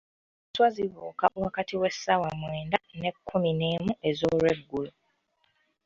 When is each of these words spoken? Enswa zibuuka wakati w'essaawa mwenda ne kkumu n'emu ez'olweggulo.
Enswa 0.47 0.67
zibuuka 0.75 1.25
wakati 1.45 1.73
w'essaawa 1.81 2.29
mwenda 2.41 2.77
ne 3.01 3.09
kkumu 3.15 3.51
n'emu 3.59 3.91
ez'olweggulo. 4.09 4.91